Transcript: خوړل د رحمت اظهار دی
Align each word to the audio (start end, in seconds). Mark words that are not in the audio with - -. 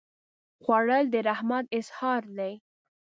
خوړل 0.61 1.05
د 1.13 1.15
رحمت 1.27 1.65
اظهار 1.79 2.21
دی 2.37 2.53